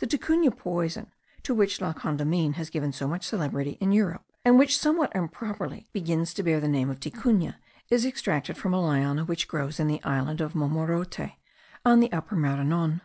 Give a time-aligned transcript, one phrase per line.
[0.00, 1.10] The Ticuna poison,
[1.42, 5.88] to which La Condamine has given so much celebrity in Europe, and which somewhat improperly
[5.90, 7.56] begins to bear the name of ticuna,
[7.88, 11.32] is extracted from a liana which grows in the island of Mormorote,
[11.82, 13.00] on the Upper Maranon.